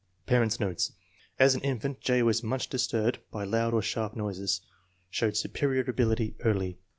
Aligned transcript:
Parents 0.25 0.59
9 0.59 0.67
notes. 0.67 0.93
As 1.37 1.53
an 1.53 1.61
infant 1.61 1.99
J. 2.01 2.23
was 2.23 2.41
much 2.41 2.69
disturbed 2.69 3.19
by 3.29 3.43
loud 3.43 3.71
or 3.75 3.83
sharp 3.83 4.15
noises. 4.15 4.61
Showed 5.11 5.37
superior 5.37 5.85
ability 5.87 6.33
early. 6.39 6.79